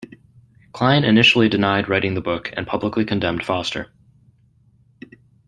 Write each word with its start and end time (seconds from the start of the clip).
Klein 0.73 1.03
initially 1.03 1.47
denied 1.47 1.87
writing 1.87 2.15
the 2.15 2.21
book 2.21 2.51
and 2.57 2.65
publicly 2.65 3.05
condemned 3.05 3.45
Foster. 3.45 3.91